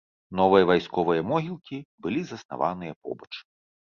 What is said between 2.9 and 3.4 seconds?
побач.